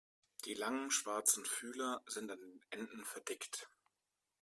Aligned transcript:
Die 0.45 0.55
langen 0.55 0.89
schwarzen 0.89 1.45
Fühler 1.45 2.01
sind 2.07 2.31
an 2.31 2.39
den 2.39 2.59
Enden 2.71 3.05
verdickt. 3.05 3.69